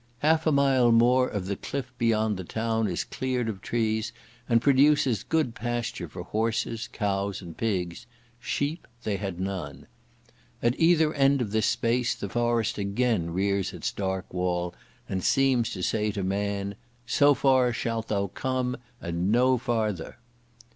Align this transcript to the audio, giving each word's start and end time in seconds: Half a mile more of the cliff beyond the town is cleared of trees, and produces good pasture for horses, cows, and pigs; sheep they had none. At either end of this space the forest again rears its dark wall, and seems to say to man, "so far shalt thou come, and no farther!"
Half 0.25 0.47
a 0.47 0.51
mile 0.51 0.91
more 0.91 1.27
of 1.27 1.45
the 1.45 1.55
cliff 1.55 1.93
beyond 1.99 2.35
the 2.35 2.43
town 2.43 2.87
is 2.87 3.03
cleared 3.03 3.47
of 3.47 3.61
trees, 3.61 4.11
and 4.49 4.59
produces 4.59 5.21
good 5.21 5.53
pasture 5.53 6.07
for 6.09 6.23
horses, 6.23 6.89
cows, 6.91 7.39
and 7.39 7.55
pigs; 7.55 8.07
sheep 8.39 8.87
they 9.03 9.17
had 9.17 9.39
none. 9.39 9.85
At 10.63 10.73
either 10.79 11.13
end 11.13 11.39
of 11.39 11.51
this 11.51 11.67
space 11.67 12.15
the 12.15 12.29
forest 12.29 12.79
again 12.79 13.29
rears 13.29 13.73
its 13.73 13.91
dark 13.91 14.33
wall, 14.33 14.73
and 15.07 15.23
seems 15.23 15.69
to 15.73 15.83
say 15.83 16.09
to 16.13 16.23
man, 16.23 16.73
"so 17.05 17.35
far 17.35 17.71
shalt 17.71 18.07
thou 18.07 18.25
come, 18.25 18.77
and 18.99 19.31
no 19.31 19.59
farther!" 19.59 20.17